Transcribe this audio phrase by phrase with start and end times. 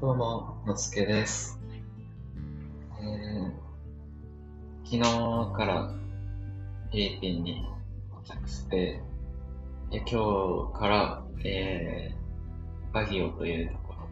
[0.00, 1.60] どうも、のすけです。
[3.00, 3.52] えー、
[4.84, 7.64] 昨日からフィリピンに
[8.24, 9.00] 到着して、
[9.90, 14.08] で今日から、えー、バギオというところ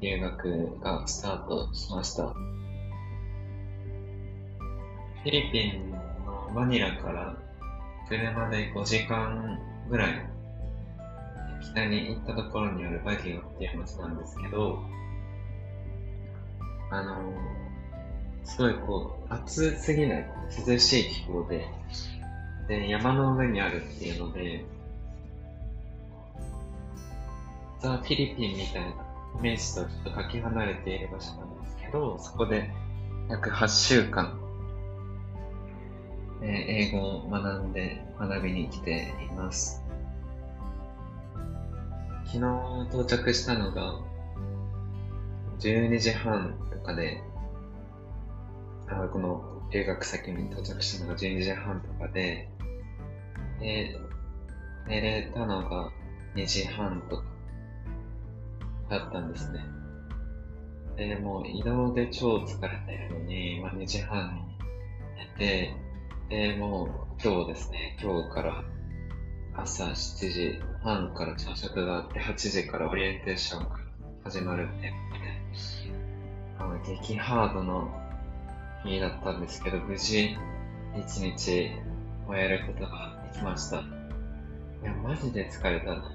[0.00, 2.28] で留学がスタートしました。
[2.28, 7.36] フィリピンのマニラから
[8.08, 9.60] 車で5時間
[9.90, 10.35] ぐらい
[11.60, 14.78] 北に行ったところにあるバギオっていう街なんですけど、
[16.90, 17.16] あの
[18.46, 20.26] すごいこう、暑すぎない
[20.66, 21.68] 涼しい気候で、
[22.68, 24.64] で、山の上にあるっていうので、
[27.80, 32.70] ザ・フィリピンみたいなイメージとちょっとかけ離れている場所なんですけど、そこで
[33.28, 34.38] 約8週間、
[36.42, 39.85] えー英語を学んで学びに来ています。
[42.26, 42.40] 昨日
[42.90, 44.00] 到着したのが
[45.60, 47.22] 12時半とかで、
[48.88, 52.48] あこの留学先に到着したのが12時半とかで、
[53.60, 53.96] で、
[54.88, 55.90] 寝れたのが
[56.34, 57.24] 2時半とか
[58.90, 59.60] だったんですね。
[60.96, 64.42] で、もう移動で超疲れてるのに、まあ、2時半に
[65.38, 65.74] 寝て、
[66.28, 68.64] で、もう今日ですね、今日から
[69.58, 73.78] 朝7時半から朝食があって、8時からオリエンテーションが
[74.24, 74.92] 始まるって、
[76.58, 77.90] あの激ハードの
[78.84, 80.36] 日だったんですけど、無事
[80.94, 81.70] 一日
[82.26, 83.78] 終えることができました。
[83.78, 83.80] い
[84.84, 86.12] や、マジで疲れたな。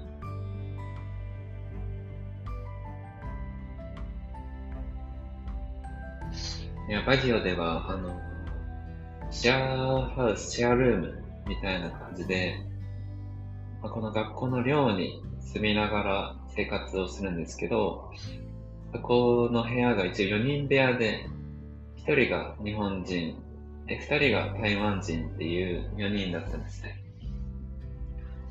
[6.88, 8.20] いや、バギオでは、あの、
[9.30, 12.71] シェアハウス、シェアルームみたいな感じで、
[13.88, 18.10] この学校の寮に住みながら生活をするんですけど、
[18.92, 21.26] そこの部屋が一応4人部屋で、
[21.96, 23.36] 1人が日本人、
[23.86, 27.02] 2人が台湾人っていう4人だったんですね。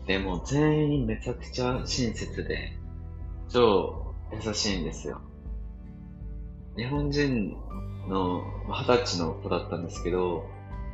[0.08, 2.78] で、も全員めちゃくちゃ親切で、
[3.50, 5.22] 超優しいんですよ。
[6.76, 7.56] 日本人
[8.08, 10.46] のまあ二十歳の子だったんですけど、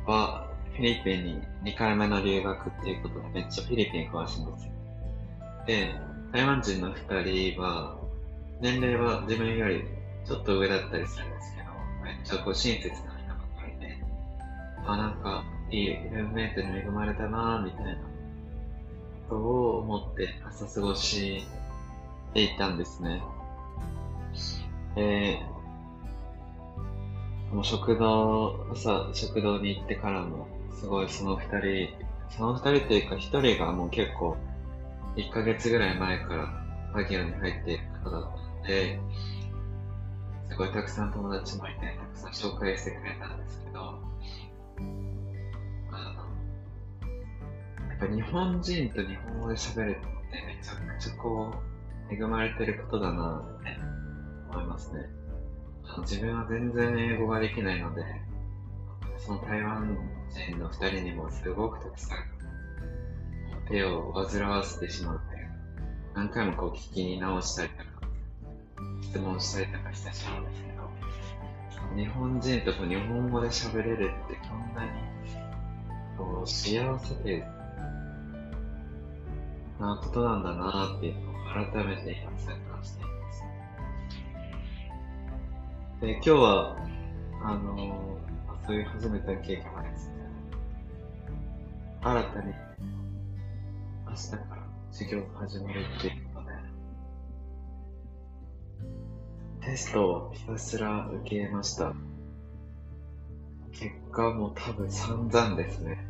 [0.06, 0.47] は、
[0.78, 4.72] フィリピンに2回目の留学っていうことでめっちゃフィリピン詳しいんですよ。
[5.66, 5.94] で、
[6.32, 7.96] 台湾人の2人は、
[8.60, 9.82] 年齢は自分より
[10.24, 11.70] ちょっと上だったりするんですけど、
[12.04, 13.98] めっちゃこう親切な人ばっかりで、
[14.86, 17.94] あ、なんか、いいルームメイトに恵まれたなぁ、みたいな
[19.28, 21.42] ことを思って朝過ごし
[22.32, 23.20] ていたんですね。
[24.94, 25.40] で、
[27.52, 30.46] もう食堂、朝食堂に行ってからも、
[30.78, 31.88] すごいその二人、
[32.30, 34.36] その二人っていうか一人がもう結構、
[35.16, 39.00] 1ヶ月ぐらい前からバギオに入っている方だったので、
[40.48, 43.92] すごいたくさん友達もいて、たくさん紹介してくれたんですけど、あ
[45.92, 46.18] の、
[47.88, 51.52] やっぱ日本人と日本語で喋るってめちゃくちゃこ
[52.10, 53.76] う、恵まれてることだなって
[54.52, 55.00] 思いますね。
[56.02, 58.04] 自分は全然英語ができないので、
[59.18, 59.98] その台湾
[60.30, 62.18] 人の二人にもすごくたくさん
[63.68, 65.52] 手を煩わせてしまうというか、
[66.14, 67.84] 何回もこう聞き直したりとか、
[69.02, 70.88] 質問したりとかしてしまうんですけど、
[71.96, 74.90] 日本人と日本語で喋れるってこんなに
[76.16, 77.44] こう幸せで
[79.78, 83.44] なことなんだなっていうのを改めて今痛感しています。
[86.00, 86.76] で、今日は、
[87.42, 90.10] あのーそういう初めての経験がです、
[92.02, 92.54] 新たに
[94.06, 94.42] 明日から
[94.92, 96.46] 授業が始まるっていうこと
[99.66, 101.94] で、テストをひたすら受けました。
[103.72, 106.06] 結果も多分散々ですね。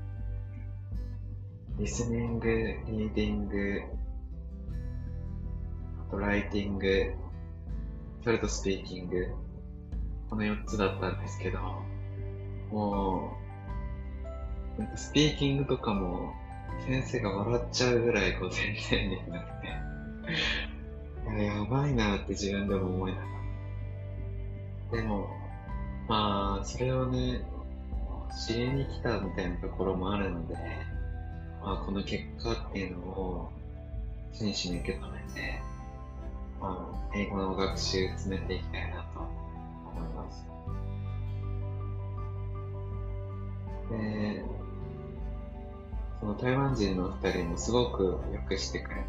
[1.79, 3.83] リスニング、リーディング、
[6.09, 7.15] あとライティング、
[8.25, 9.29] それとスピーキング、
[10.29, 11.61] この4つだったんですけど、
[12.71, 13.37] も
[14.77, 16.33] う、なんかスピーキングとかも、
[16.87, 19.69] 先生が笑っちゃうぐらいこう全然できなくて、
[21.37, 23.25] いや、やばいなって自分でも思いなが
[24.93, 25.01] ら。
[25.01, 25.29] でも、
[26.09, 27.43] まあ、それをね、
[28.47, 30.55] 知りに来たみたいなところもあるので、
[31.61, 33.51] まあ、この結果っていうのを
[34.33, 35.61] 真摯に受け止めて、
[36.61, 39.38] まあ、英語の学習を進めていきたいなと。
[46.21, 49.03] その台湾人の二人もすごくよくしてくれて、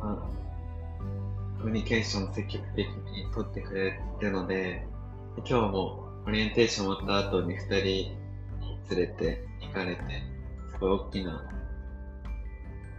[0.00, 4.86] まあ、コミュニケーション積極的に取ってくれるので、
[5.38, 8.16] 今日もオリエンテーション終わった後に二人連
[8.90, 10.02] れて行かれて、
[10.72, 11.44] すごい大きな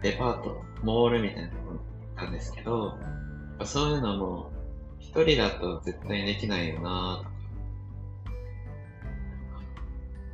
[0.02, 2.98] デパート、モールみたいなところに行ったんですけど、
[3.64, 4.50] そういうのも
[4.98, 7.22] 一人だと絶対できないよな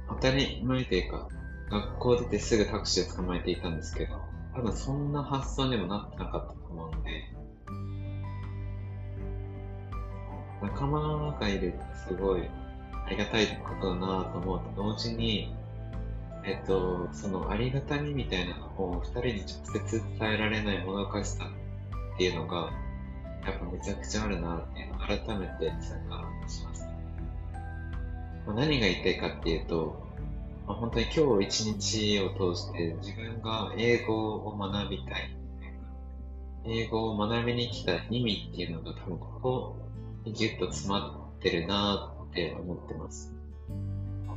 [0.09, 1.29] 当たり前というか、
[1.71, 4.15] 学校出てすぐタクシーを捕まえていたんですけど、
[4.55, 7.25] 多分そんな発想にもなってなかったと思うんで、
[10.63, 12.49] 仲間がいるってすごい
[13.07, 15.53] ありがたいことだなと思うと同時に、
[16.45, 21.51] えっと、そのありがたみみたいなのを二人に直接伝えられないもどかしさ
[22.15, 22.71] っていうのが、
[23.47, 26.88] やっぱめちゃくちゃあるなっていうのを改めて参加します。
[28.49, 30.03] まあ、何が言いたいかっていうと、
[30.67, 35.37] まあ、本当に今日一日を通して自分が英語を学びたい。
[36.65, 39.77] 英語を学びに来た意味っていうのが多分ここ
[40.25, 43.35] にギュッと詰まってるなって思ってます。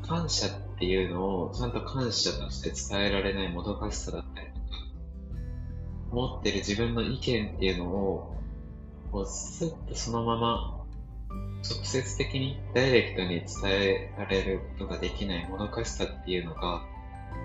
[0.06, 4.60] 感謝っていうのをちゃんと感謝として伝えられないもどかしさだったりとか、
[6.12, 8.36] 持ってる自分の意見っていうのを、
[9.10, 10.81] こうスッとそのまま
[11.64, 16.82] 直接的にダイレクトに伝えられることができないもどかしさっていうのが、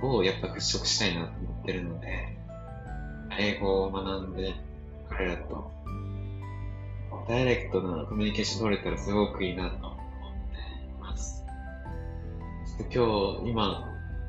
[0.03, 2.37] をやっぱ払拭したいなと思ってるので、
[3.39, 4.55] 英語を学んで
[5.11, 5.71] 彼らと
[7.29, 11.45] ダイレクトなコミュニケーション取れたらすごくいいなと思っています。
[12.79, 13.85] ちょっと今日、今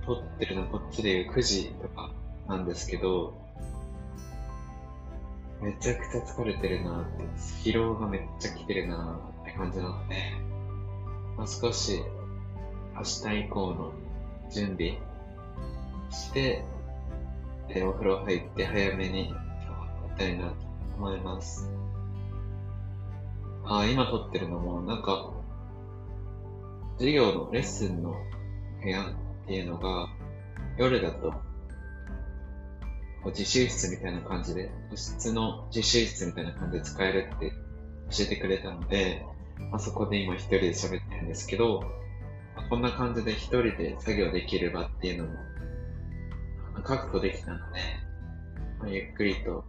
[0.05, 2.11] 撮ってるのこっちでいう9時とか
[2.47, 3.37] なんですけど、
[5.61, 7.23] めちゃくちゃ疲れてるなって、
[7.63, 10.15] 疲労がめっちゃ来てるなって感じなので、
[11.35, 12.03] まあ、少し
[12.95, 13.91] 明日以降の
[14.51, 14.97] 準備
[16.11, 16.63] して、
[17.69, 20.55] えお風呂入って早めに今日は寝たいなと
[20.97, 21.69] 思います。
[23.65, 25.33] ああ、今撮ってるのもなんか、
[26.97, 28.15] 授業のレッスンの
[28.81, 29.05] 部屋っ
[29.47, 30.07] ていうのが
[30.77, 31.33] 夜だと
[33.25, 37.51] 自習室みたいな感じで、個室の自習室みたいな感じで使えるって
[38.11, 39.25] 教えてくれたので、
[39.71, 41.83] あ、そこで今一人で喋ってるんですけど、
[42.69, 45.37] こんな感じで一人で作業できる場っていうのも
[46.83, 47.63] 確保できたので、
[48.79, 49.65] ま、ゆっくりと、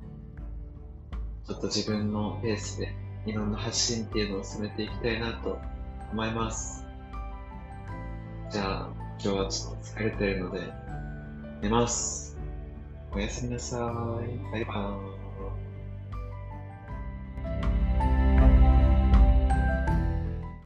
[1.46, 2.94] ちょっと自分のペースで
[3.26, 5.58] いろんな発信っていうのを進めていきたいなと
[6.12, 6.84] 思います。
[8.50, 8.88] じゃあ、
[9.22, 10.60] 今日はちょっと疲れてるので、
[11.62, 12.38] 寝ます。
[13.12, 13.76] おやすみなさ
[14.22, 14.52] い。
[14.52, 15.17] バイバーイ。